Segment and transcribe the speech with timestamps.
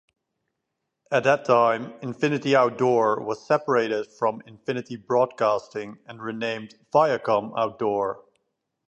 [1.11, 8.23] At that time, Infinity Outdoor was separated from Infinity Broadcasting and renamed Viacom Outdoor.